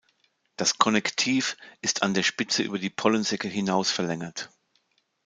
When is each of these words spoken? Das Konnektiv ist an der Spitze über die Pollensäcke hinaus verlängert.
Das 0.57 0.79
Konnektiv 0.79 1.55
ist 1.83 2.01
an 2.01 2.15
der 2.15 2.23
Spitze 2.23 2.63
über 2.63 2.79
die 2.79 2.89
Pollensäcke 2.89 3.47
hinaus 3.47 3.91
verlängert. 3.91 4.49